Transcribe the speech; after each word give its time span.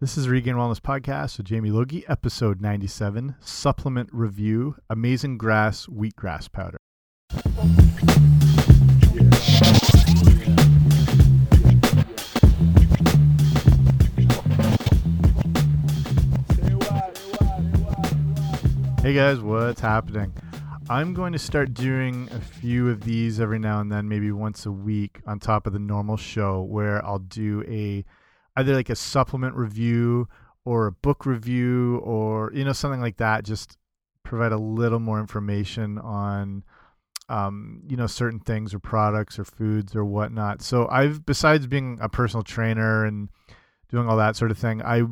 This 0.00 0.18
is 0.18 0.28
Regained 0.28 0.56
Wellness 0.56 0.80
Podcast 0.80 1.36
with 1.36 1.46
Jamie 1.46 1.70
Logie, 1.70 2.04
episode 2.08 2.60
97, 2.60 3.36
supplement 3.38 4.08
review, 4.12 4.74
amazing 4.90 5.38
grass, 5.38 5.86
wheatgrass 5.86 6.50
powder. 6.50 6.78
Hey 19.00 19.14
guys, 19.14 19.38
what's 19.38 19.80
happening? 19.80 20.34
I'm 20.90 21.14
going 21.14 21.32
to 21.34 21.38
start 21.38 21.72
doing 21.72 22.28
a 22.32 22.40
few 22.40 22.90
of 22.90 23.04
these 23.04 23.38
every 23.38 23.60
now 23.60 23.80
and 23.80 23.92
then, 23.92 24.08
maybe 24.08 24.32
once 24.32 24.66
a 24.66 24.72
week 24.72 25.20
on 25.24 25.38
top 25.38 25.68
of 25.68 25.72
the 25.72 25.78
normal 25.78 26.16
show, 26.16 26.62
where 26.62 27.02
I'll 27.06 27.20
do 27.20 27.62
a 27.68 28.04
either 28.56 28.74
like 28.74 28.90
a 28.90 28.96
supplement 28.96 29.54
review 29.54 30.28
or 30.64 30.86
a 30.86 30.92
book 30.92 31.26
review 31.26 31.98
or 31.98 32.50
you 32.54 32.64
know 32.64 32.72
something 32.72 33.00
like 33.00 33.16
that 33.18 33.44
just 33.44 33.76
provide 34.22 34.52
a 34.52 34.58
little 34.58 34.98
more 34.98 35.20
information 35.20 35.98
on 35.98 36.64
um, 37.28 37.82
you 37.88 37.96
know 37.96 38.06
certain 38.06 38.40
things 38.40 38.74
or 38.74 38.78
products 38.78 39.38
or 39.38 39.44
foods 39.44 39.94
or 39.94 40.04
whatnot. 40.04 40.62
So 40.62 40.88
i've 40.88 41.24
besides 41.24 41.66
being 41.66 41.98
a 42.00 42.08
personal 42.08 42.42
trainer 42.42 43.04
and 43.04 43.28
doing 43.88 44.08
all 44.08 44.16
that 44.16 44.34
sort 44.34 44.50
of 44.50 44.58
thing 44.58 44.82
i 44.82 45.02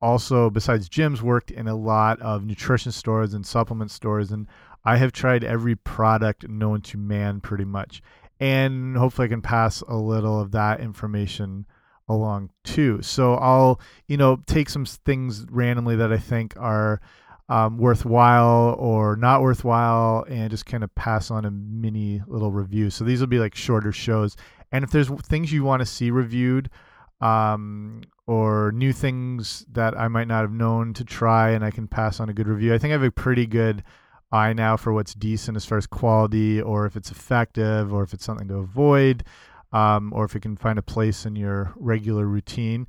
also 0.00 0.50
besides 0.50 0.88
gyms 0.88 1.20
worked 1.20 1.50
in 1.50 1.68
a 1.68 1.74
lot 1.74 2.20
of 2.20 2.44
nutrition 2.44 2.90
stores 2.90 3.34
and 3.34 3.46
supplement 3.46 3.90
stores 3.90 4.32
and 4.32 4.46
i 4.84 4.96
have 4.96 5.12
tried 5.12 5.44
every 5.44 5.76
product 5.76 6.48
known 6.48 6.80
to 6.80 6.96
man 6.98 7.40
pretty 7.40 7.64
much. 7.64 8.02
And 8.40 8.96
hopefully 8.96 9.26
i 9.26 9.28
can 9.28 9.42
pass 9.42 9.82
a 9.82 9.96
little 9.96 10.40
of 10.40 10.50
that 10.52 10.80
information 10.80 11.66
along 12.08 12.50
too. 12.64 13.00
So 13.02 13.34
I'll, 13.34 13.80
you 14.06 14.16
know, 14.16 14.42
take 14.46 14.68
some 14.68 14.84
things 14.84 15.46
randomly 15.50 15.96
that 15.96 16.12
I 16.12 16.18
think 16.18 16.54
are 16.56 17.00
um, 17.48 17.78
worthwhile 17.78 18.76
or 18.78 19.16
not 19.16 19.42
worthwhile 19.42 20.24
and 20.28 20.50
just 20.50 20.66
kind 20.66 20.82
of 20.82 20.94
pass 20.94 21.30
on 21.30 21.44
a 21.44 21.50
mini 21.50 22.22
little 22.26 22.50
review. 22.50 22.90
So 22.90 23.04
these 23.04 23.20
will 23.20 23.26
be 23.26 23.38
like 23.38 23.54
shorter 23.54 23.92
shows. 23.92 24.36
And 24.70 24.84
if 24.84 24.90
there's 24.90 25.10
things 25.22 25.52
you 25.52 25.64
want 25.64 25.80
to 25.80 25.86
see 25.86 26.10
reviewed 26.10 26.70
um, 27.20 28.02
or 28.26 28.72
new 28.72 28.92
things 28.92 29.66
that 29.72 29.98
I 29.98 30.08
might 30.08 30.28
not 30.28 30.40
have 30.40 30.52
known 30.52 30.94
to 30.94 31.04
try 31.04 31.50
and 31.50 31.64
I 31.64 31.70
can 31.70 31.88
pass 31.88 32.20
on 32.20 32.28
a 32.28 32.32
good 32.32 32.48
review, 32.48 32.74
I 32.74 32.78
think 32.78 32.90
I 32.90 32.94
have 32.94 33.02
a 33.02 33.10
pretty 33.10 33.46
good 33.46 33.84
eye 34.32 34.54
now 34.54 34.78
for 34.78 34.92
what's 34.92 35.14
decent 35.14 35.56
as 35.56 35.66
far 35.66 35.76
as 35.76 35.86
quality 35.86 36.60
or 36.60 36.86
if 36.86 36.96
it's 36.96 37.10
effective 37.10 37.92
or 37.92 38.02
if 38.02 38.14
it's 38.14 38.24
something 38.24 38.48
to 38.48 38.56
avoid 38.56 39.24
um, 39.72 40.12
or 40.14 40.24
if 40.24 40.36
it 40.36 40.40
can 40.40 40.56
find 40.56 40.78
a 40.78 40.82
place 40.82 41.26
in 41.26 41.36
your 41.36 41.72
regular 41.76 42.26
routine, 42.26 42.86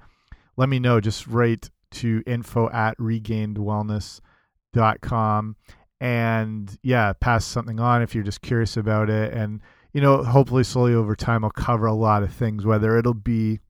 let 0.58 0.70
me 0.70 0.80
know. 0.80 1.00
Just 1.00 1.28
write 1.28 1.70
to 1.92 2.24
info 2.26 2.70
at 2.72 2.98
regainedwellness.com 2.98 5.56
and 6.02 6.78
yeah, 6.84 7.14
pass 7.14 7.46
something 7.46 7.80
on 7.80 8.02
if 8.02 8.14
you're 8.14 8.26
just 8.26 8.42
curious 8.42 8.76
about 8.76 9.10
it. 9.10 9.34
And, 9.34 9.62
you 9.94 10.02
know, 10.02 10.22
hopefully 10.24 10.66
slowly 10.66 10.94
over 10.94 11.16
time, 11.16 11.46
I'll 11.46 11.52
cover 11.52 11.86
a 11.86 11.94
lot 11.94 12.24
of 12.24 12.34
things, 12.34 12.66
whether 12.66 12.98
it'll 12.98 13.14
be, 13.14 13.62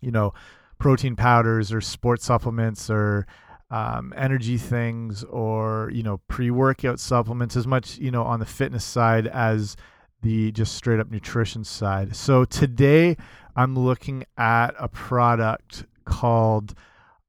you 0.00 0.12
know, 0.12 0.32
protein 0.78 1.16
powders 1.16 1.72
or 1.72 1.80
sports 1.80 2.24
supplements 2.24 2.88
or 2.88 3.26
um, 3.70 4.14
energy 4.16 4.58
things 4.58 5.24
or, 5.24 5.90
you 5.92 6.04
know, 6.04 6.20
pre 6.28 6.52
workout 6.52 7.00
supplements, 7.00 7.56
as 7.56 7.66
much, 7.66 7.98
you 7.98 8.12
know, 8.12 8.22
on 8.22 8.38
the 8.38 8.46
fitness 8.46 8.84
side 8.84 9.26
as 9.26 9.74
the 10.22 10.52
just 10.52 10.74
straight 10.74 11.00
up 11.00 11.10
nutrition 11.10 11.64
side. 11.64 12.14
So 12.14 12.44
today 12.44 13.16
I'm 13.56 13.78
looking 13.78 14.24
at 14.36 14.74
a 14.78 14.88
product 14.88 15.84
called 16.04 16.74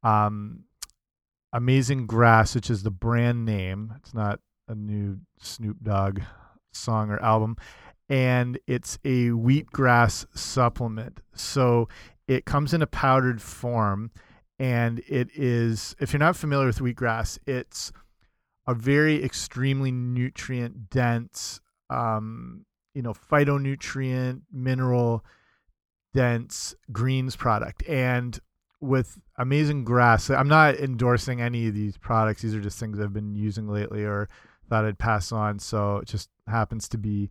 um, 0.03 0.64
Amazing 1.53 2.08
Grass, 2.08 2.56
which 2.56 2.69
is 2.69 2.84
the 2.84 2.92
brand 2.92 3.45
name. 3.45 3.94
It's 3.97 4.14
not 4.14 4.39
a 4.67 4.75
new 4.75 5.19
Snoop 5.39 5.78
Dogg 5.84 6.22
song 6.72 7.09
or 7.09 7.22
album. 7.22 7.57
And 8.09 8.59
it's 8.68 8.97
a 9.06 9.30
wheatgrass 9.30 10.25
supplement. 10.38 11.22
So 11.34 11.88
it 12.28 12.46
comes 12.46 12.74
in 12.74 12.81
a 12.81 12.88
powdered 12.88 13.41
form. 13.41 14.12
And 14.59 15.01
it 15.07 15.30
is, 15.34 15.96
if 16.00 16.13
you're 16.13 16.19
not 16.19 16.35
familiar 16.35 16.68
with 16.68 16.80
wheatgrass, 16.80 17.40
it's 17.47 17.91
a 18.68 18.74
very 18.74 19.24
extremely 19.24 19.91
nutrient 19.91 20.90
dense 20.90 21.59
um, 21.90 22.66
you 22.94 23.02
know 23.02 23.13
phytonutrient 23.13 24.41
mineral 24.52 25.24
dense 26.13 26.75
greens 26.91 27.35
product. 27.35 27.88
And 27.88 28.40
with 28.84 29.19
amazing 29.38 29.84
grass 29.84 30.31
i'm 30.31 30.47
not 30.47 30.74
endorsing 30.75 31.40
any 31.40 31.68
of 31.68 31.75
these 31.75 31.97
products. 31.97 32.41
These 32.41 32.56
are 32.56 32.62
just 32.62 32.80
things 32.80 33.00
i've 33.00 33.13
been 33.13 33.35
using 33.35 33.68
lately 33.68 34.03
or 34.03 34.28
thought 34.69 34.85
i'd 34.85 34.97
pass 34.97 35.31
on. 35.31 35.59
So 35.59 35.97
it 35.97 36.07
just 36.07 36.30
happens 36.47 36.90
to 36.90 36.97
be 36.97 37.30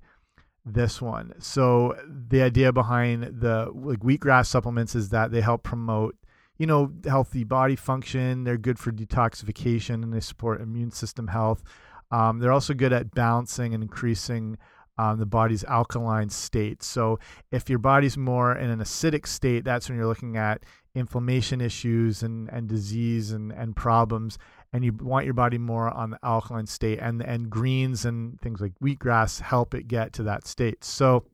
this 0.64 1.00
one. 1.00 1.32
So 1.38 1.96
the 2.06 2.42
idea 2.42 2.72
behind 2.72 3.40
the 3.40 3.70
like 3.74 4.00
wheatgrass 4.00 4.46
supplements 4.46 4.94
is 4.94 5.08
that 5.08 5.32
they 5.32 5.40
help 5.40 5.62
promote 5.62 6.16
you 6.58 6.66
know 6.66 6.92
healthy 7.06 7.44
body 7.44 7.76
function. 7.76 8.44
They're 8.44 8.58
good 8.58 8.78
for 8.78 8.92
detoxification 8.92 10.02
and 10.02 10.12
they 10.12 10.20
support 10.20 10.60
immune 10.60 10.90
system 10.90 11.28
health. 11.28 11.64
Um, 12.10 12.38
they're 12.38 12.52
also 12.52 12.74
good 12.74 12.92
at 12.92 13.14
balancing 13.14 13.72
and 13.72 13.82
increasing 13.82 14.58
um, 14.98 15.18
the 15.18 15.26
body's 15.26 15.64
alkaline 15.64 16.28
state. 16.28 16.82
So 16.82 17.18
if 17.50 17.70
your 17.70 17.78
body's 17.78 18.16
more 18.16 18.54
in 18.56 18.70
an 18.70 18.80
acidic 18.80 19.26
state, 19.26 19.64
that's 19.64 19.88
when 19.88 19.96
you're 19.96 20.06
looking 20.06 20.36
at 20.36 20.62
inflammation 20.94 21.60
issues 21.60 22.22
and, 22.22 22.48
and 22.50 22.68
disease 22.68 23.32
and, 23.32 23.52
and 23.52 23.74
problems. 23.74 24.38
And 24.72 24.84
you 24.84 24.92
want 24.92 25.24
your 25.24 25.34
body 25.34 25.58
more 25.58 25.88
on 25.88 26.10
the 26.10 26.18
alkaline 26.22 26.66
state. 26.66 26.98
And, 27.00 27.22
and 27.22 27.50
greens 27.50 28.04
and 28.04 28.40
things 28.40 28.60
like 28.60 28.72
wheatgrass 28.82 29.40
help 29.40 29.74
it 29.74 29.88
get 29.88 30.12
to 30.14 30.22
that 30.24 30.46
state. 30.46 30.84
So 30.84 31.24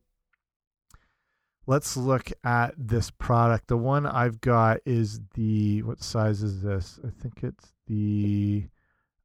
let's 1.65 1.97
look 1.97 2.31
at 2.43 2.73
this 2.77 3.11
product. 3.11 3.67
The 3.67 3.77
one 3.77 4.05
I've 4.05 4.41
got 4.41 4.79
is 4.85 5.19
the, 5.33 5.83
what 5.83 6.01
size 6.01 6.41
is 6.41 6.61
this? 6.61 6.99
I 7.05 7.09
think 7.21 7.43
it's 7.43 7.73
the 7.87 8.67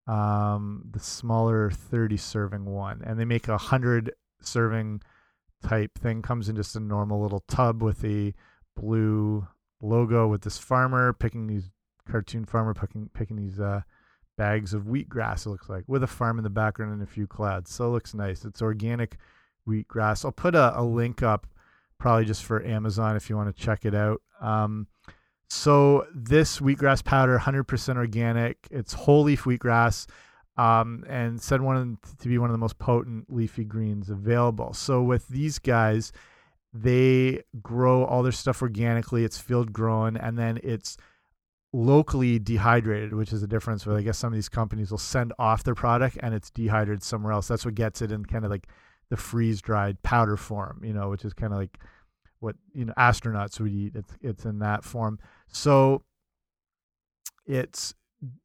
um 0.09 0.85
the 0.91 0.99
smaller 0.99 1.71
30 1.71 2.17
serving 2.17 2.65
one 2.65 3.03
and 3.07 3.19
they 3.19 3.25
make 3.25 3.47
a 3.47 3.57
hundred 3.57 4.13
serving 4.47 5.03
type 5.63 5.99
thing 5.99 6.23
comes 6.23 6.49
in 6.49 6.57
just 6.57 6.77
a 6.77 6.81
normal 6.81 7.21
little 7.21 7.45
tub 7.49 7.83
with 7.83 8.01
the 8.01 8.35
blue 8.77 9.47
logo 9.81 10.27
with 10.27 10.43
this 10.43 10.59
farmer 10.59 11.13
picking 11.13 11.47
these 11.47 11.71
cartoon 12.09 12.45
farmer 12.45 12.75
picking 12.75 13.09
picking 13.15 13.37
these 13.37 13.61
uh, 13.61 13.81
bags 14.37 14.75
of 14.75 14.85
wheatgrass. 14.85 15.47
It 15.47 15.51
looks 15.51 15.69
like 15.69 15.85
with 15.87 16.03
a 16.03 16.09
farm 16.09 16.39
in 16.39 16.45
the 16.45 16.51
background 16.51 16.93
and 16.93 17.03
a 17.03 17.07
few 17.07 17.27
clouds. 17.27 17.73
So 17.73 17.87
it 17.87 17.91
looks 17.91 18.15
nice. 18.15 18.45
It's 18.45 18.63
organic 18.63 19.17
wheatgrass. 19.69 20.25
I'll 20.25 20.33
put 20.33 20.55
a, 20.55 20.79
a 20.79 20.83
link 20.83 21.23
up 21.23 21.47
probably 21.99 22.25
just 22.25 22.45
for 22.45 22.65
Amazon 22.65 23.17
if 23.17 23.31
you 23.31 23.37
want 23.37 23.55
to 23.55 23.63
check 23.63 23.85
it 23.85 23.95
out. 23.95 24.21
Um, 24.41 24.89
so 25.49 26.07
this 26.15 26.61
wheatgrass 26.61 27.05
powder, 27.05 27.39
100% 27.39 27.97
organic. 27.97 28.57
It's 28.71 28.93
whole 28.95 29.25
leaf 29.25 29.45
wheatgrass 29.45 30.07
um, 30.57 31.05
and 31.09 31.41
said 31.41 31.61
one 31.61 31.99
to 32.19 32.29
be 32.29 32.39
one 32.39 32.51
of 32.51 32.55
the 32.55 32.59
most 32.59 32.79
potent 32.79 33.33
leafy 33.33 33.65
greens 33.65 34.11
available. 34.11 34.73
So 34.75 35.03
with 35.03 35.29
these 35.29 35.59
guys, 35.59 36.13
they 36.73 37.43
grow 37.63 38.05
all 38.05 38.23
their 38.23 38.33
stuff 38.33 38.63
organically. 38.63 39.25
It's 39.25 39.39
field 39.39 39.73
grown, 39.73 40.17
and 40.17 40.39
then 40.39 40.59
it's 40.63 40.97
locally 41.73 42.39
dehydrated, 42.39 43.15
which 43.15 43.33
is 43.33 43.41
the 43.41 43.47
difference. 43.47 43.87
Where 43.87 43.97
I 43.97 44.03
guess 44.03 44.19
some 44.19 44.33
of 44.33 44.37
these 44.37 44.49
companies 44.49 44.91
will 44.91 44.99
send 44.99 45.33
off 45.39 45.65
their 45.65 45.75
product 45.75 46.19
and 46.21 46.35
it's 46.35 46.51
dehydrated 46.51 47.03
somewhere 47.03 47.33
else. 47.33 47.49
That's 47.49 47.65
what 47.65 47.75
gets 47.75 48.03
it 48.03 48.13
in 48.13 48.25
kind 48.25 48.45
of 48.45 48.51
like 48.51 48.69
the 49.11 49.17
freeze 49.17 49.61
dried 49.61 50.03
powder 50.03 50.37
form, 50.37 50.83
you 50.85 50.93
know, 50.93 51.11
which 51.11 51.25
is 51.25 51.33
kind 51.33 51.53
of 51.53 51.59
like 51.59 51.79
what 52.41 52.57
you 52.75 52.85
know 52.85 52.95
astronauts 52.99 53.61
would 53.61 53.73
eat. 53.73 53.93
It's 53.95 54.13
it's 54.21 54.45
in 54.45 54.59
that 54.61 54.85
form. 54.85 55.19
So 55.49 56.03
it's 57.47 57.95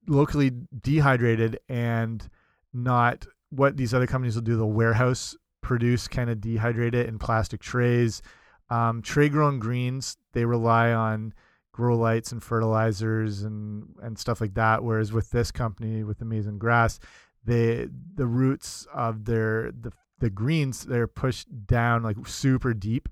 locally 0.08 0.52
dehydrated 0.82 1.60
and 1.70 2.28
not 2.74 3.26
what 3.50 3.78
these 3.78 3.94
other 3.94 4.08
companies 4.08 4.36
will 4.36 4.42
do. 4.42 4.58
The 4.58 4.66
warehouse 4.66 5.36
produce 5.62 6.08
kind 6.08 6.30
of 6.30 6.38
dehydrate 6.38 6.94
it 6.94 7.08
in 7.08 7.20
plastic 7.20 7.62
trays. 7.62 8.22
Um, 8.70 9.02
tray 9.02 9.30
grown 9.30 9.60
greens 9.60 10.18
they 10.34 10.46
rely 10.46 10.92
on 10.92 11.34
grow 11.72 11.96
lights 11.96 12.32
and 12.32 12.44
fertilizers 12.44 13.44
and 13.44 13.96
and 14.02 14.18
stuff 14.18 14.42
like 14.42 14.56
that. 14.56 14.84
Whereas 14.84 15.14
with 15.14 15.30
this 15.32 15.52
company 15.52 16.04
with 16.04 16.22
Amazing 16.22 16.58
Grass, 16.58 17.00
they 17.46 17.88
the 18.16 18.28
roots 18.28 18.88
of 18.94 19.26
their 19.26 19.72
the 19.72 19.94
the 20.20 20.30
greens 20.30 20.84
they're 20.84 21.08
pushed 21.08 21.68
down 21.68 22.04
like 22.04 22.18
super 22.26 22.74
deep 22.74 23.08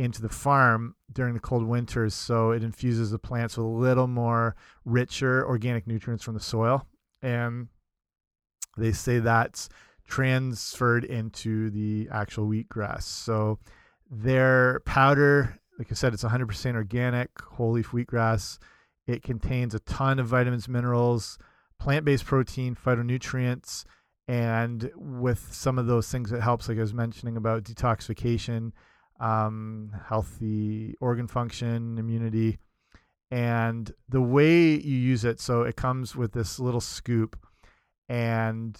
into 0.00 0.22
the 0.22 0.28
farm 0.28 0.94
during 1.12 1.34
the 1.34 1.40
cold 1.40 1.64
winters 1.64 2.14
so 2.14 2.50
it 2.50 2.62
infuses 2.62 3.10
the 3.10 3.18
plants 3.18 3.56
with 3.56 3.66
a 3.66 3.68
little 3.68 4.06
more 4.06 4.56
richer 4.84 5.46
organic 5.46 5.86
nutrients 5.86 6.24
from 6.24 6.34
the 6.34 6.40
soil 6.40 6.86
and 7.22 7.68
they 8.76 8.92
say 8.92 9.18
that's 9.18 9.68
transferred 10.06 11.04
into 11.04 11.70
the 11.70 12.08
actual 12.10 12.48
wheatgrass. 12.48 13.02
So 13.02 13.58
their 14.10 14.80
powder 14.80 15.56
like 15.78 15.90
i 15.90 15.94
said 15.94 16.12
it's 16.12 16.24
100% 16.24 16.74
organic 16.74 17.30
whole 17.40 17.72
leaf 17.72 17.90
wheatgrass. 17.90 18.58
It 19.06 19.22
contains 19.22 19.74
a 19.74 19.80
ton 19.80 20.18
of 20.18 20.26
vitamins, 20.26 20.68
minerals, 20.68 21.38
plant 21.78 22.04
based 22.04 22.26
protein, 22.26 22.76
phytonutrients, 22.76 23.84
and 24.28 24.90
with 24.94 25.52
some 25.52 25.78
of 25.78 25.86
those 25.86 26.08
things, 26.08 26.30
it 26.30 26.40
helps, 26.40 26.68
like 26.68 26.78
I 26.78 26.82
was 26.82 26.94
mentioning 26.94 27.36
about 27.36 27.64
detoxification, 27.64 28.70
um, 29.20 29.92
healthy 30.08 30.94
organ 31.00 31.26
function, 31.26 31.98
immunity. 31.98 32.58
And 33.30 33.92
the 34.08 34.20
way 34.20 34.70
you 34.70 34.96
use 34.96 35.24
it, 35.24 35.38
so 35.38 35.62
it 35.62 35.76
comes 35.76 36.16
with 36.16 36.32
this 36.32 36.58
little 36.58 36.80
scoop 36.80 37.38
and 38.08 38.76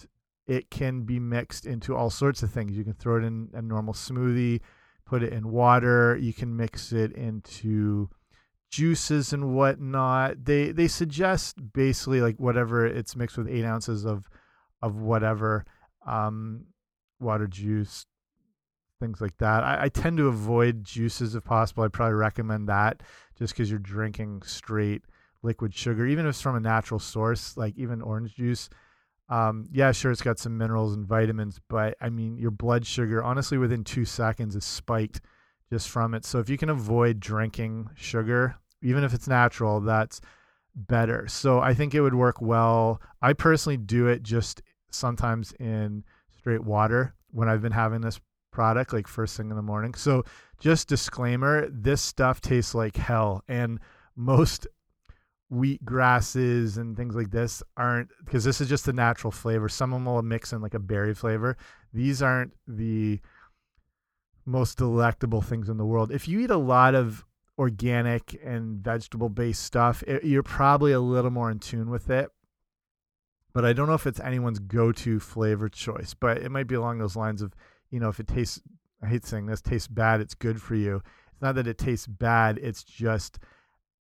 it 0.47 0.69
can 0.69 1.03
be 1.03 1.19
mixed 1.19 1.65
into 1.65 1.95
all 1.95 2.09
sorts 2.09 2.43
of 2.43 2.51
things. 2.51 2.75
You 2.75 2.83
can 2.83 2.93
throw 2.93 3.17
it 3.17 3.23
in 3.23 3.49
a 3.53 3.61
normal 3.61 3.93
smoothie, 3.93 4.59
put 5.05 5.23
it 5.23 5.31
in 5.31 5.51
water, 5.51 6.17
you 6.17 6.33
can 6.33 6.57
mix 6.57 6.91
it 6.91 7.13
into 7.13 8.09
juices 8.71 9.31
and 9.31 9.53
whatnot. 9.55 10.43
They 10.43 10.71
they 10.71 10.87
suggest 10.87 11.73
basically 11.73 12.19
like 12.21 12.37
whatever 12.37 12.85
it's 12.85 13.15
mixed 13.15 13.37
with 13.37 13.47
eight 13.47 13.65
ounces 13.65 14.05
of 14.05 14.29
of 14.81 14.95
whatever 14.95 15.65
um, 16.05 16.65
water 17.19 17.47
juice, 17.47 18.05
things 19.01 19.19
like 19.19 19.37
that. 19.39 19.63
I, 19.63 19.83
I, 19.83 19.89
tend 19.89 20.17
to 20.17 20.27
avoid 20.27 20.85
juices 20.85 21.35
if 21.35 21.43
possible. 21.43 21.83
I'd 21.83 21.91
probably 21.91 22.13
recommend 22.13 22.69
that 22.69 23.03
just 23.37 23.53
because 23.53 23.69
you're 23.69 23.79
drinking 23.79 24.43
straight 24.43 25.01
liquid 25.43 25.73
sugar, 25.73 26.05
even 26.05 26.25
if 26.25 26.29
it's 26.29 26.41
from 26.41 26.55
a 26.55 26.59
natural 26.61 26.99
source, 26.99 27.57
like 27.57 27.77
even 27.77 28.01
orange 28.01 28.35
juice. 28.35 28.69
Um, 29.27 29.67
yeah, 29.71 29.91
sure, 29.91 30.11
it's 30.11 30.21
got 30.21 30.39
some 30.39 30.57
minerals 30.57 30.93
and 30.93 31.05
vitamins, 31.05 31.59
but 31.67 31.95
I 31.99 32.09
mean, 32.09 32.37
your 32.37 32.51
blood 32.51 32.85
sugar, 32.85 33.23
honestly, 33.23 33.57
within 33.57 33.83
two 33.83 34.05
seconds 34.05 34.55
is 34.55 34.63
spiked 34.63 35.21
just 35.69 35.89
from 35.89 36.13
it. 36.13 36.25
So 36.25 36.39
if 36.39 36.49
you 36.49 36.57
can 36.57 36.69
avoid 36.69 37.19
drinking 37.19 37.89
sugar, 37.95 38.55
even 38.81 39.03
if 39.03 39.13
it's 39.13 39.27
natural, 39.27 39.79
that's 39.79 40.21
better. 40.75 41.27
So 41.27 41.59
I 41.59 41.73
think 41.73 41.95
it 41.95 42.01
would 42.01 42.13
work 42.15 42.41
well. 42.41 43.01
I 43.21 43.33
personally 43.33 43.77
do 43.77 44.07
it 44.07 44.21
just 44.23 44.61
sometimes 44.91 45.53
in 45.53 46.03
straight 46.37 46.63
water 46.63 47.15
when 47.31 47.47
I've 47.47 47.61
been 47.61 47.71
having 47.71 48.01
this 48.01 48.19
product, 48.51 48.93
like 48.93 49.07
first 49.07 49.37
thing 49.37 49.49
in 49.49 49.55
the 49.55 49.61
morning. 49.61 49.93
So 49.93 50.23
just 50.59 50.87
disclaimer, 50.87 51.67
this 51.69 52.01
stuff 52.01 52.41
tastes 52.41 52.75
like 52.75 52.95
hell. 52.95 53.43
And 53.47 53.79
most 54.15 54.67
wheat 55.49 55.83
grasses 55.83 56.77
and 56.77 56.95
things 56.95 57.15
like 57.15 57.31
this 57.31 57.61
aren't 57.75 58.09
because 58.23 58.43
this 58.43 58.61
is 58.61 58.69
just 58.69 58.85
the 58.85 58.93
natural 58.93 59.31
flavor. 59.31 59.67
Some 59.67 59.93
of 59.93 59.99
them 59.99 60.05
will 60.05 60.21
mix 60.21 60.53
in 60.53 60.61
like 60.61 60.73
a 60.73 60.79
berry 60.79 61.13
flavor. 61.13 61.57
These 61.93 62.21
aren't 62.21 62.53
the 62.67 63.19
most 64.45 64.77
delectable 64.77 65.41
things 65.41 65.69
in 65.69 65.77
the 65.77 65.85
world. 65.85 66.11
If 66.11 66.27
you 66.27 66.39
eat 66.39 66.51
a 66.51 66.57
lot 66.57 66.95
of 66.95 67.25
organic 67.59 68.39
and 68.43 68.83
vegetable 68.83 69.29
based 69.29 69.63
stuff, 69.63 70.03
it, 70.07 70.23
you're 70.23 70.41
probably 70.41 70.93
a 70.93 70.99
little 70.99 71.31
more 71.31 71.51
in 71.51 71.59
tune 71.59 71.89
with 71.89 72.09
it. 72.09 72.29
But 73.53 73.65
I 73.65 73.73
don't 73.73 73.87
know 73.87 73.93
if 73.93 74.07
it's 74.07 74.19
anyone's 74.21 74.59
go 74.59 74.93
to 74.93 75.19
flavor 75.19 75.67
choice, 75.67 76.13
but 76.13 76.37
it 76.37 76.49
might 76.49 76.67
be 76.67 76.75
along 76.75 76.99
those 76.99 77.17
lines 77.17 77.41
of, 77.41 77.53
you 77.91 77.99
know, 77.99 78.09
if 78.09 78.19
it 78.19 78.27
tastes, 78.27 78.61
I 79.03 79.07
hate 79.07 79.25
saying 79.25 79.45
this, 79.45 79.61
tastes 79.61 79.87
bad, 79.87 80.21
it's 80.21 80.33
good 80.33 80.61
for 80.61 80.75
you. 80.75 81.01
It's 81.31 81.41
not 81.41 81.55
that 81.55 81.67
it 81.67 81.77
tastes 81.77 82.07
bad, 82.07 82.57
it's 82.57 82.83
just 82.83 83.39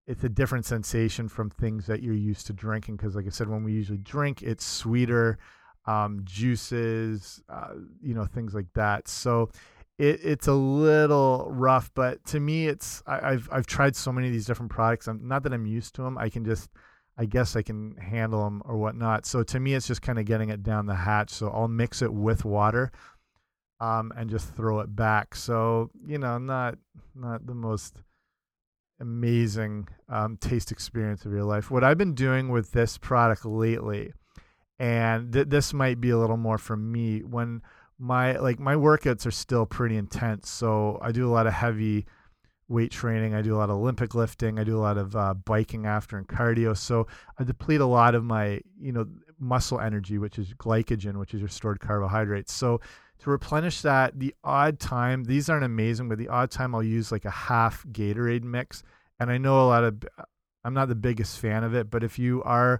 it's 0.07 0.23
a 0.23 0.29
different 0.29 0.65
sensation 0.65 1.27
from 1.27 1.51
things 1.51 1.85
that 1.85 2.01
you're 2.01 2.15
used 2.15 2.47
to 2.47 2.53
drinking. 2.53 2.95
Because, 2.95 3.15
like 3.15 3.27
I 3.27 3.29
said, 3.29 3.47
when 3.47 3.63
we 3.63 3.73
usually 3.73 3.99
drink, 3.99 4.41
it's 4.41 4.65
sweeter, 4.65 5.37
um, 5.85 6.21
juices, 6.23 7.43
uh, 7.47 7.75
you 8.01 8.15
know, 8.15 8.25
things 8.25 8.55
like 8.55 8.65
that. 8.73 9.07
So 9.07 9.51
it, 9.99 10.19
it's 10.23 10.47
a 10.47 10.53
little 10.53 11.47
rough, 11.51 11.91
but 11.93 12.25
to 12.27 12.39
me, 12.39 12.67
it's 12.67 13.03
I, 13.05 13.33
have 13.33 13.49
I've 13.51 13.67
tried 13.67 13.95
so 13.95 14.11
many 14.11 14.27
of 14.27 14.33
these 14.33 14.47
different 14.47 14.71
products. 14.71 15.07
I'm 15.07 15.27
not 15.27 15.43
that 15.43 15.53
I'm 15.53 15.67
used 15.67 15.93
to 15.95 16.01
them. 16.01 16.17
I 16.17 16.29
can 16.29 16.43
just 16.43 16.69
I 17.17 17.25
guess 17.25 17.55
I 17.55 17.61
can 17.61 17.95
handle 17.97 18.43
them 18.45 18.61
or 18.63 18.77
whatnot. 18.77 19.25
So 19.25 19.43
to 19.43 19.59
me, 19.59 19.73
it's 19.73 19.87
just 19.87 20.01
kind 20.01 20.17
of 20.17 20.25
getting 20.25 20.49
it 20.49 20.63
down 20.63 20.85
the 20.85 20.95
hatch. 20.95 21.31
So 21.31 21.49
I'll 21.49 21.67
mix 21.67 22.01
it 22.01 22.13
with 22.13 22.45
water. 22.45 22.91
Um, 23.81 24.11
and 24.17 24.29
just 24.29 24.53
throw 24.55 24.81
it 24.81 24.93
back. 24.93 25.35
So 25.35 25.89
you 26.05 26.17
know, 26.17 26.37
not 26.37 26.77
not 27.15 27.45
the 27.47 27.55
most 27.55 28.01
amazing 28.99 29.87
um, 30.09 30.37
taste 30.37 30.71
experience 30.71 31.25
of 31.25 31.31
your 31.31 31.43
life. 31.43 31.71
What 31.71 31.83
I've 31.83 31.97
been 31.97 32.15
doing 32.15 32.49
with 32.49 32.71
this 32.71 32.97
product 32.97 33.45
lately, 33.45 34.11
and 34.77 35.31
th 35.31 35.47
this 35.47 35.73
might 35.73 36.01
be 36.01 36.09
a 36.09 36.17
little 36.17 36.37
more 36.37 36.57
for 36.57 36.75
me 36.75 37.19
when 37.19 37.61
my 37.97 38.37
like 38.37 38.59
my 38.59 38.75
workouts 38.75 39.25
are 39.25 39.31
still 39.31 39.65
pretty 39.65 39.97
intense. 39.97 40.49
So 40.49 40.99
I 41.01 41.11
do 41.11 41.27
a 41.27 41.31
lot 41.31 41.47
of 41.47 41.53
heavy 41.53 42.05
weight 42.69 42.91
training. 42.91 43.33
I 43.33 43.41
do 43.41 43.55
a 43.55 43.57
lot 43.57 43.69
of 43.69 43.77
Olympic 43.77 44.15
lifting. 44.15 44.59
I 44.59 44.63
do 44.63 44.77
a 44.77 44.79
lot 44.79 44.97
of 44.97 45.15
uh, 45.15 45.33
biking 45.33 45.85
after 45.85 46.17
and 46.17 46.27
cardio. 46.27 46.77
So 46.77 47.07
I 47.37 47.43
deplete 47.43 47.81
a 47.81 47.85
lot 47.85 48.15
of 48.15 48.23
my 48.23 48.61
you 48.79 48.91
know 48.91 49.05
muscle 49.39 49.79
energy, 49.79 50.17
which 50.17 50.39
is 50.39 50.53
glycogen, 50.53 51.17
which 51.17 51.33
is 51.33 51.41
your 51.41 51.49
stored 51.49 51.79
carbohydrates. 51.79 52.53
So 52.53 52.79
to 53.19 53.29
replenish 53.29 53.81
that, 53.81 54.19
the 54.19 54.33
odd 54.43 54.79
time, 54.79 55.25
these 55.25 55.49
aren't 55.49 55.65
amazing, 55.65 56.09
but 56.09 56.17
the 56.17 56.29
odd 56.29 56.51
time 56.51 56.73
I'll 56.73 56.83
use 56.83 57.11
like 57.11 57.25
a 57.25 57.31
half 57.31 57.85
Gatorade 57.91 58.43
mix. 58.43 58.83
And 59.19 59.29
I 59.29 59.37
know 59.37 59.61
a 59.61 59.67
lot 59.67 59.83
of, 59.83 60.03
I'm 60.63 60.73
not 60.73 60.87
the 60.87 60.95
biggest 60.95 61.39
fan 61.39 61.63
of 61.63 61.75
it, 61.75 61.89
but 61.89 62.03
if 62.03 62.17
you 62.17 62.41
are 62.43 62.79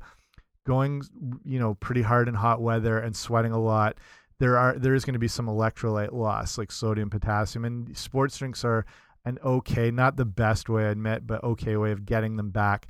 going, 0.66 1.04
you 1.44 1.60
know, 1.60 1.74
pretty 1.76 2.02
hard 2.02 2.28
in 2.28 2.36
hot 2.36 2.62
weather 2.62 3.00
and 3.00 3.16
sweating 3.16 3.52
a 3.52 3.60
lot, 3.60 3.98
there 4.40 4.58
are 4.58 4.78
there 4.78 4.96
is 4.96 5.04
going 5.04 5.14
to 5.14 5.20
be 5.20 5.28
some 5.28 5.48
electrolyte 5.48 6.14
loss, 6.14 6.58
like 6.58 6.72
sodium, 6.72 7.10
potassium, 7.10 7.66
and 7.66 7.98
sports 7.98 8.38
drinks 8.38 8.64
are 8.64 8.86
an 9.26 9.38
okay, 9.44 9.92
not 9.92 10.16
the 10.16 10.26
best 10.26 10.70
way 10.70 10.86
I 10.86 10.92
admit, 10.92 11.28
but 11.28 11.44
okay 11.44 11.76
way 11.76 11.92
of 11.92 12.06
getting 12.06 12.38
them 12.38 12.52
back 12.52 12.88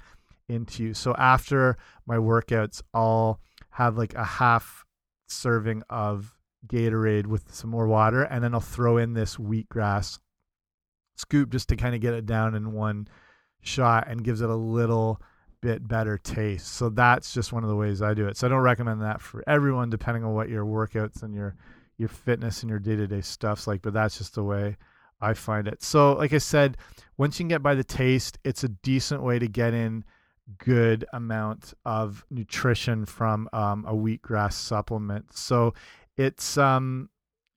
into 0.47 0.83
you. 0.83 0.93
So 0.93 1.15
after 1.15 1.77
my 2.05 2.17
workouts, 2.17 2.83
I'll 2.93 3.39
have 3.71 3.97
like 3.97 4.13
a 4.13 4.23
half 4.23 4.85
serving 5.27 5.81
of 5.89 6.35
Gatorade 6.67 7.27
with 7.27 7.53
some 7.53 7.69
more 7.69 7.87
water, 7.87 8.23
and 8.23 8.43
then 8.43 8.53
I'll 8.53 8.59
throw 8.59 8.97
in 8.97 9.13
this 9.13 9.37
wheatgrass 9.37 10.19
scoop 11.15 11.51
just 11.51 11.69
to 11.69 11.75
kind 11.75 11.95
of 11.95 12.01
get 12.01 12.13
it 12.13 12.25
down 12.25 12.55
in 12.55 12.73
one 12.73 13.07
shot 13.61 14.07
and 14.07 14.23
gives 14.23 14.41
it 14.41 14.49
a 14.49 14.55
little 14.55 15.21
bit 15.61 15.87
better 15.87 16.17
taste. 16.17 16.73
So 16.73 16.89
that's 16.89 17.33
just 17.33 17.51
one 17.51 17.63
of 17.63 17.69
the 17.69 17.75
ways 17.75 18.01
I 18.01 18.13
do 18.13 18.27
it. 18.27 18.37
So 18.37 18.47
I 18.47 18.49
don't 18.49 18.59
recommend 18.59 19.01
that 19.01 19.21
for 19.21 19.43
everyone, 19.47 19.89
depending 19.89 20.23
on 20.23 20.33
what 20.33 20.49
your 20.49 20.65
workouts 20.65 21.23
and 21.23 21.33
your 21.33 21.55
your 21.97 22.09
fitness 22.09 22.63
and 22.63 22.69
your 22.69 22.79
day 22.79 22.95
to 22.95 23.07
day 23.07 23.21
stuff's 23.21 23.67
like. 23.67 23.81
But 23.81 23.93
that's 23.93 24.17
just 24.17 24.35
the 24.35 24.43
way 24.43 24.77
I 25.19 25.33
find 25.33 25.67
it. 25.67 25.83
So 25.83 26.13
like 26.13 26.33
I 26.33 26.37
said, 26.37 26.77
once 27.17 27.37
you 27.37 27.43
can 27.43 27.49
get 27.49 27.63
by 27.63 27.75
the 27.75 27.83
taste, 27.83 28.39
it's 28.45 28.63
a 28.63 28.69
decent 28.69 29.21
way 29.21 29.39
to 29.39 29.47
get 29.47 29.73
in 29.73 30.05
good 30.57 31.05
amount 31.13 31.73
of 31.85 32.25
nutrition 32.31 33.05
from 33.05 33.47
um, 33.53 33.85
a 33.85 33.93
wheatgrass 33.93 34.53
supplement. 34.53 35.35
So 35.35 35.73
it's 36.19 36.57
um, 36.57 37.09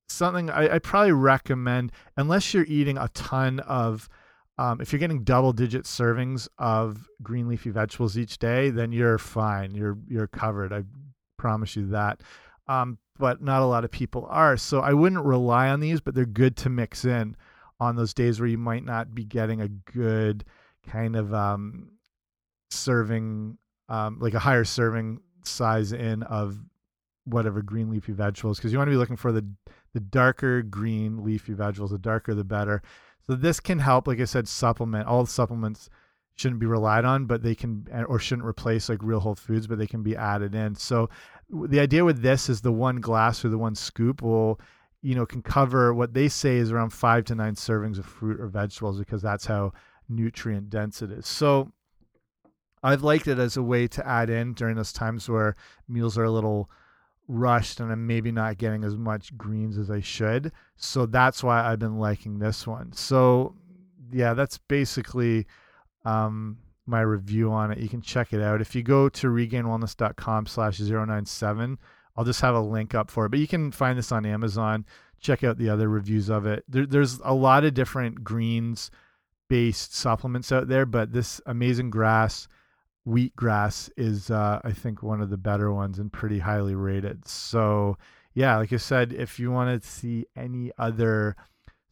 something 0.09 0.49
I, 0.49 0.77
I 0.77 0.79
probably 0.79 1.11
recommend 1.13 1.91
unless 2.17 2.55
you're 2.55 2.65
eating 2.67 2.97
a 2.97 3.09
ton 3.09 3.61
of. 3.61 4.09
Um, 4.59 4.83
if 4.83 4.93
you're 4.93 5.01
getting 5.01 5.25
double 5.25 5.53
digit 5.53 5.85
servings 5.85 6.47
of 6.59 7.09
green 7.23 7.49
leafy 7.49 7.71
vegetables 7.71 8.19
each 8.19 8.39
day, 8.39 8.69
then 8.71 8.93
you're 8.93 9.19
fine. 9.19 9.75
You're 9.75 9.99
you're 10.07 10.29
covered. 10.29 10.73
I 10.73 10.85
promise 11.39 11.75
you 11.75 11.89
that. 11.89 12.21
Um, 12.69 12.99
but 13.19 13.43
not 13.43 13.63
a 13.63 13.67
lot 13.67 13.85
of 13.85 13.91
people 13.91 14.27
are. 14.31 14.57
So 14.57 14.81
I 14.81 14.93
wouldn't 14.93 15.25
rely 15.25 15.69
on 15.69 15.81
these, 15.81 16.01
but 16.01 16.15
they're 16.15 16.25
good 16.25 16.57
to 16.59 16.71
mix 16.71 17.05
in 17.05 17.37
on 17.81 17.97
those 17.97 18.15
days 18.15 18.39
where 18.39 18.49
you 18.49 18.59
might 18.59 18.85
not 18.85 19.15
be 19.15 19.25
getting 19.25 19.61
a 19.61 19.69
good 19.69 20.45
kind 20.87 21.17
of 21.17 21.35
um, 21.35 21.93
serving, 22.71 23.59
um, 23.89 24.19
like 24.21 24.35
a 24.35 24.39
higher 24.39 24.65
serving 24.65 25.21
size 25.45 25.93
in 25.93 26.23
of 26.23 26.59
whatever 27.25 27.63
green 27.63 27.91
leafy 27.91 28.13
vegetables 28.13 28.59
because 28.59 28.73
you 28.73 28.79
want 28.79 28.89
to 28.89 28.93
be 28.93 28.97
looking 28.97 29.17
for 29.17 29.33
the 29.33 29.47
the 29.95 30.01
darker 30.01 30.63
green 30.63 31.23
leafy 31.25 31.53
vegetables 31.53 31.91
the 31.91 31.99
darker 31.99 32.35
the 32.35 32.45
better. 32.45 32.83
So 33.27 33.37
this 33.37 33.61
can 33.61 33.79
help 33.79 34.09
like 34.09 34.21
i 34.21 34.25
said 34.25 34.49
supplement 34.49 35.07
all 35.07 35.25
the 35.25 35.31
supplements 35.31 35.89
shouldn't 36.35 36.61
be 36.61 36.67
relied 36.67 37.05
on 37.05 37.27
but 37.27 37.43
they 37.43 37.55
can 37.55 37.87
eh, 37.93 38.03
or 38.03 38.19
shouldn't 38.19 38.47
replace 38.47 38.89
like 38.89 39.03
real 39.03 39.21
whole 39.21 39.35
foods 39.35 39.67
but 39.67 39.79
they 39.79 39.87
can 39.87 40.03
be 40.03 40.17
added 40.17 40.55
in. 40.55 40.75
So 40.75 41.09
the 41.51 41.81
idea 41.81 42.05
with 42.05 42.23
this 42.23 42.49
is 42.49 42.61
the 42.61 42.73
one 42.73 42.97
glass 42.97 43.45
or 43.45 43.49
the 43.49 43.59
one 43.59 43.75
scoop 43.75 44.23
will 44.23 44.61
you 45.03 45.15
know 45.15 45.27
can 45.27 45.43
cover 45.43 45.95
what 45.95 46.15
they 46.15 46.29
say 46.29 46.57
is 46.57 46.73
around 46.73 46.91
five 46.91 47.25
to 47.27 47.35
nine 47.35 47.55
servings 47.55 47.99
of 47.99 48.07
fruit 48.07 48.41
or 48.41 48.49
vegetables 48.49 48.99
because 48.99 49.23
that's 49.23 49.47
how 49.47 49.73
nutrient 50.09 50.71
dense 50.71 51.03
it 51.03 51.13
is. 51.13 51.27
So 51.27 51.73
i've 52.83 53.05
liked 53.05 53.29
it 53.29 53.39
as 53.39 53.57
a 53.57 53.63
way 53.63 53.87
to 53.87 54.05
add 54.07 54.29
in 54.29 54.55
during 54.55 54.75
those 54.75 54.93
times 54.93 55.29
where 55.29 55.55
meals 55.87 56.19
are 56.19 56.25
a 56.25 56.31
little 56.31 56.69
rushed 57.29 57.81
and 57.81 57.91
I'm 57.91 58.07
maybe 58.07 58.33
not 58.33 58.59
getting 58.59 58.85
as 58.85 58.97
much 58.97 59.37
greens 59.37 59.79
as 59.79 59.91
I 59.91 60.01
should. 60.01 60.53
So 60.77 61.07
that's 61.07 61.43
why 61.43 61.65
I've 61.65 61.79
been 61.79 61.99
liking 61.99 62.39
this 62.39 62.67
one. 62.67 62.93
So 62.93 63.55
yeah, 64.13 64.35
that's 64.35 64.59
basically 64.59 65.47
um, 66.05 66.59
my 66.87 67.01
review 67.01 67.53
on 67.53 67.71
it. 67.71 67.79
You 67.79 67.89
can 67.89 68.03
check 68.03 68.33
it 68.33 68.43
out. 68.43 68.61
If 68.61 68.75
you 68.75 68.83
go 68.83 69.09
to 69.09 69.27
regainedwellness.com 69.29 70.47
slash 70.47 70.81
097, 70.81 71.79
I'll 72.17 72.25
just 72.25 72.41
have 72.41 72.55
a 72.55 72.61
link 72.61 72.95
up 72.95 73.11
for 73.11 73.27
it. 73.27 73.31
But 73.31 73.41
you 73.41 73.49
can 73.49 73.73
find 73.73 73.99
this 73.99 74.13
on 74.13 74.27
Amazon. 74.27 74.85
Check 75.21 75.45
out 75.45 75.57
the 75.57 75.71
other 75.71 75.89
reviews 75.89 76.29
of 76.29 76.47
it. 76.47 76.65
There, 76.69 76.87
there's 76.87 77.21
a 77.25 77.35
lot 77.35 77.65
of 77.65 77.75
different 77.75 78.25
greens 78.25 78.91
based 79.49 79.95
supplements 79.95 80.51
out 80.51 80.69
there, 80.69 80.87
but 80.87 81.13
this 81.13 81.41
amazing 81.47 81.91
grass 81.91 82.49
wheatgrass 83.07 83.91
is, 83.97 84.31
uh, 84.31 84.61
I 84.65 84.73
think, 84.73 85.03
one 85.03 85.21
of 85.21 85.31
the 85.31 85.37
better 85.37 85.73
ones 85.73 85.99
and 85.99 86.13
pretty 86.13 86.39
highly 86.39 86.75
rated. 86.75 87.27
So, 87.27 87.97
yeah, 88.35 88.57
like 88.57 88.73
I 88.73 88.77
said, 88.77 89.13
if 89.13 89.39
you 89.39 89.51
want 89.51 89.83
to 89.83 89.89
see 89.89 90.27
any 90.37 90.73
other 90.79 91.37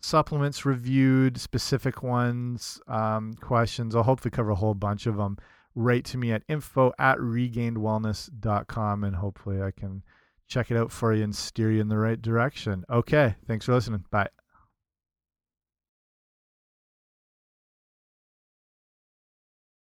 supplements 0.00 0.64
reviewed, 0.64 1.38
specific 1.38 2.02
ones, 2.02 2.80
um, 2.88 3.34
questions, 3.34 3.94
I'll 3.94 4.02
hopefully 4.02 4.30
cover 4.30 4.50
a 4.50 4.56
whole 4.56 4.74
bunch 4.74 5.06
of 5.06 5.16
them. 5.16 5.36
Write 5.74 6.04
to 6.06 6.18
me 6.18 6.32
at 6.32 6.42
info 6.48 6.92
at 6.98 7.18
regainedwellness.com 7.18 9.04
and 9.04 9.16
hopefully 9.16 9.62
I 9.62 9.70
can 9.70 10.02
check 10.48 10.70
it 10.70 10.76
out 10.76 10.90
for 10.90 11.14
you 11.14 11.22
and 11.22 11.34
steer 11.34 11.70
you 11.70 11.80
in 11.80 11.88
the 11.88 11.98
right 11.98 12.20
direction. 12.20 12.84
Okay, 12.90 13.36
thanks 13.46 13.66
for 13.66 13.74
listening. 13.74 14.04
Bye. 14.10 14.39